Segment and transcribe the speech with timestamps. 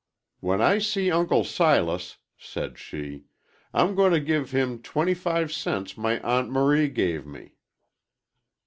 [0.39, 3.25] "When I see Uncle Silas," said she,
[3.71, 7.53] "I'm going to give him the twenty five cents my Aunt Marie gave me."